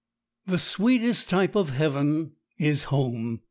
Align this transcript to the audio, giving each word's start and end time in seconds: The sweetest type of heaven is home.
The 0.47 0.57
sweetest 0.57 1.29
type 1.29 1.53
of 1.53 1.69
heaven 1.69 2.31
is 2.57 2.85
home. 2.85 3.39